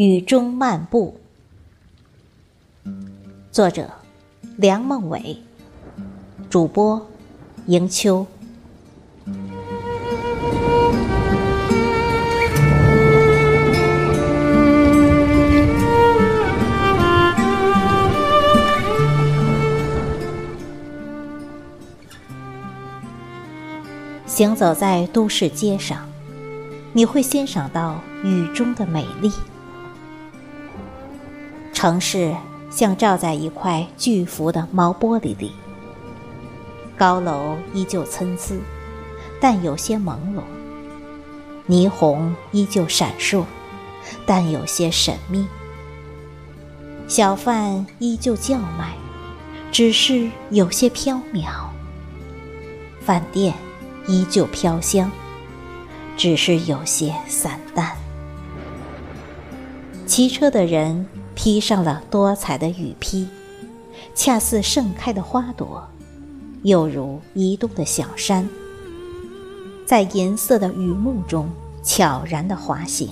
[0.00, 1.20] 雨中漫步，
[3.52, 3.90] 作者
[4.56, 5.36] 梁梦伟，
[6.48, 7.06] 主播
[7.66, 8.26] 迎秋。
[24.24, 26.08] 行走在都市街上，
[26.94, 29.30] 你会欣赏到雨中的美丽。
[31.80, 32.36] 城市
[32.70, 35.50] 像罩在一块巨幅的毛玻璃里，
[36.94, 38.54] 高楼依旧参差，
[39.40, 40.42] 但有些朦胧；
[41.66, 43.44] 霓虹依旧闪烁，
[44.26, 45.46] 但有些神秘；
[47.08, 48.92] 小贩依旧叫卖，
[49.72, 51.46] 只是有些飘渺；
[53.00, 53.54] 饭店。
[54.06, 55.10] 依旧飘香，
[56.16, 57.96] 只是有些散淡。
[60.04, 61.06] 骑车的人
[61.42, 63.26] 披上了多彩的雨披，
[64.14, 65.88] 恰似盛开的花朵，
[66.64, 68.46] 又如移动的小山，
[69.86, 71.48] 在银色的雨幕中
[71.82, 73.08] 悄然地滑行。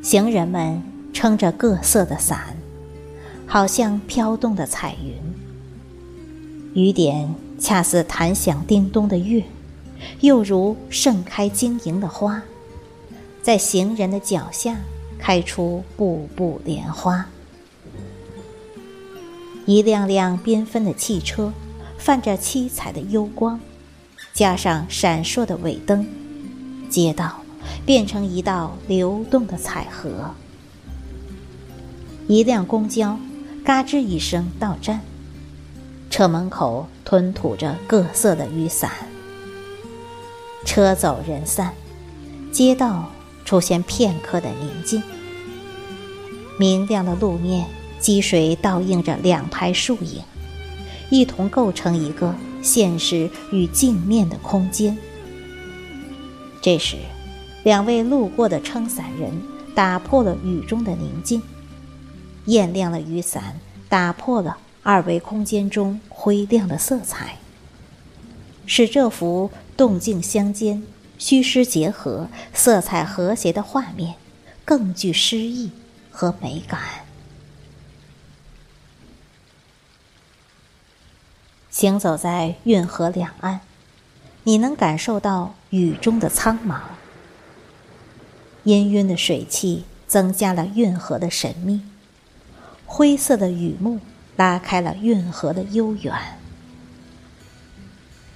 [0.00, 0.80] 行人们
[1.12, 2.56] 撑着各色的伞，
[3.44, 5.16] 好像飘动的彩云。
[6.74, 7.34] 雨点。
[7.58, 9.42] 恰似弹响叮咚的乐，
[10.20, 12.42] 又如盛开晶莹的花，
[13.42, 14.76] 在行人的脚下
[15.18, 17.26] 开出步步莲花。
[19.66, 21.52] 一辆辆缤纷的汽车，
[21.96, 23.58] 泛着七彩的幽光，
[24.32, 26.06] 加上闪烁的尾灯，
[26.90, 27.40] 街道
[27.86, 30.34] 变成一道流动的彩河。
[32.28, 33.18] 一辆公交，
[33.64, 35.00] 嘎吱一声到站。
[36.10, 38.90] 车门口吞吐着各色的雨伞，
[40.64, 41.72] 车走人散，
[42.52, 43.10] 街道
[43.44, 45.02] 出现片刻的宁静。
[46.58, 47.66] 明亮的路面，
[47.98, 50.22] 积水倒映着两排树影，
[51.10, 54.96] 一同构成一个现实与镜面的空间。
[56.60, 56.96] 这时，
[57.62, 59.30] 两位路过的撑伞人
[59.74, 61.42] 打破了雨中的宁静，
[62.46, 64.58] 艳亮的雨伞，打破了。
[64.86, 67.38] 二维空间中灰亮的色彩，
[68.66, 70.82] 使这幅动静相间、
[71.18, 74.14] 虚实结合、色彩和谐的画面
[74.64, 75.70] 更具诗意
[76.10, 76.80] 和美感。
[81.70, 83.60] 行走在运河两岸，
[84.44, 86.80] 你能感受到雨中的苍茫。
[88.64, 91.82] 氤氲的水汽增加了运河的神秘，
[92.86, 94.00] 灰色的雨幕。
[94.36, 96.12] 拉开了运河的悠远，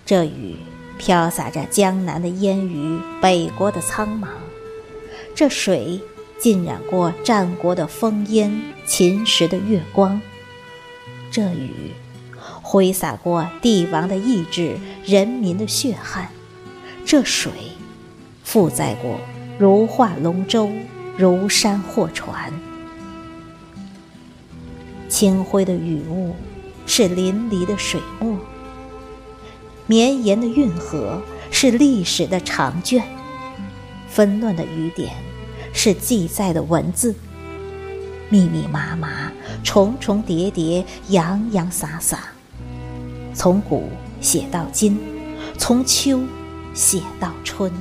[0.06, 0.58] 这雨
[0.98, 4.26] 飘洒着江南的烟雨，北国的苍茫；
[5.34, 6.00] 这水
[6.38, 10.20] 浸染过战国的烽烟，秦时的月光；
[11.30, 11.92] 这雨
[12.60, 16.26] 挥洒过帝王的意志，人民的血汗；
[17.06, 17.52] 这水
[18.44, 19.18] 负载过
[19.58, 20.70] 如画龙舟，
[21.16, 22.52] 如山货船。
[25.08, 26.36] 清辉的雨雾
[26.86, 28.36] 是淋漓的水墨，
[29.88, 33.02] 绵延的运河是历史的长卷，
[34.06, 35.14] 纷乱的雨点
[35.72, 37.14] 是记载的文字，
[38.28, 39.32] 密密麻麻，
[39.64, 42.18] 重重叠叠，洋洋洒洒，
[43.32, 43.88] 从古
[44.20, 45.00] 写到今，
[45.56, 46.20] 从秋
[46.74, 47.72] 写到春。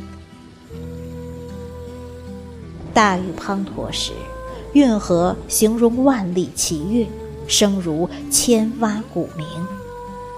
[2.93, 4.13] 大雨滂沱时。
[4.73, 7.07] 运河形容万里奇岳，
[7.47, 9.47] 声如千蛙鼓鸣，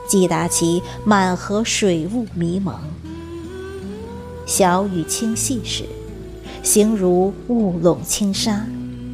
[0.10, 2.76] 击打起满河水雾迷蒙。
[4.48, 5.84] 小雨轻细时，
[6.64, 8.66] 形如雾笼轻纱，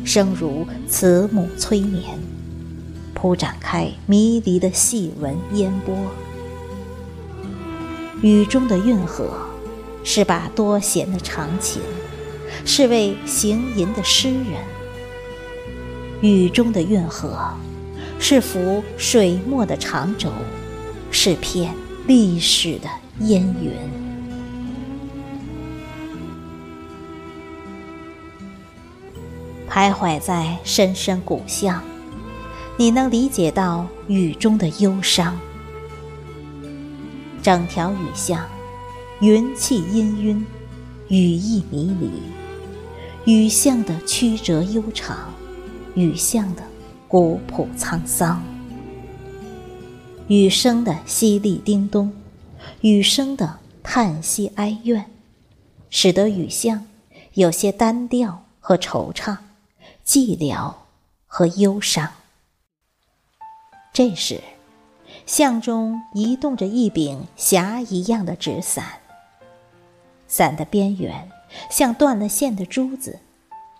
[0.05, 2.17] 声如慈母催眠，
[3.13, 5.93] 铺展开迷离的细纹烟波。
[8.21, 9.29] 雨中的运河，
[10.01, 11.81] 是把多弦的长琴，
[12.63, 14.63] 是位行吟的诗人。
[16.21, 17.37] 雨中的运河，
[18.17, 20.31] 是幅水墨的长轴，
[21.27, 21.73] 是片
[22.05, 22.87] 历史的
[23.21, 23.71] 烟云。
[29.67, 31.81] 徘徊在深深古巷，
[32.77, 35.35] 你能理解到雨中的忧伤。
[37.41, 38.45] 整条雨巷，
[39.19, 40.43] 云气氤氲，
[41.07, 45.33] 雨意迷离，雨巷的曲折悠长。
[45.95, 46.61] 雨巷的
[47.07, 48.43] 古朴沧桑，
[50.27, 52.11] 雨声的淅沥叮咚，
[52.81, 55.05] 雨声的叹息哀怨，
[55.91, 56.87] 使得雨巷
[57.33, 59.37] 有些单调和惆怅，
[60.03, 60.73] 寂寥
[61.27, 62.11] 和忧伤。
[63.93, 64.41] 这时，
[65.27, 68.83] 巷中移动着一柄匣一样的纸伞，
[70.27, 71.29] 伞的边缘
[71.69, 73.19] 像断了线的珠子，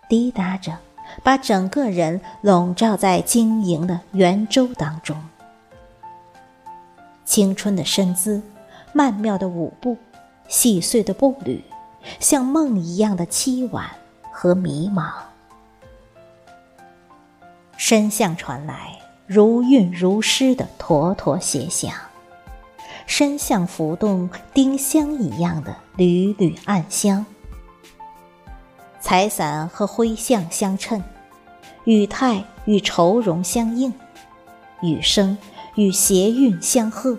[0.08, 0.78] 滴答着，
[1.24, 5.20] 把整个人笼罩在晶莹的圆周当中。
[7.26, 8.42] 青春的身姿，
[8.94, 9.98] 曼妙的舞步，
[10.48, 11.64] 细碎的步履，
[12.20, 13.90] 像梦一样的凄婉
[14.32, 15.12] 和迷茫。
[17.78, 21.92] 身像传来，如韵如诗的沱沱谐响；
[23.08, 27.26] 身像浮动丁香一样的缕缕暗香。
[29.02, 31.04] 彩伞和灰象相衬，
[31.84, 33.94] 语态与愁容相应，
[34.82, 35.38] 语声。
[35.76, 37.18] 与谐韵相和，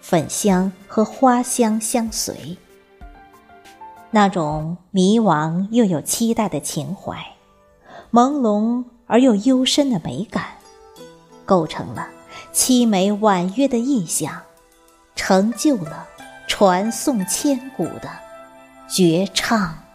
[0.00, 2.56] 粉香和花香相随，
[4.10, 7.16] 那种迷惘又有期待的情怀，
[8.12, 10.44] 朦胧而又幽深的美感，
[11.44, 12.08] 构成了
[12.52, 14.40] 凄美婉约的意象，
[15.16, 16.06] 成就了
[16.46, 18.08] 传颂千古的
[18.88, 19.85] 绝唱。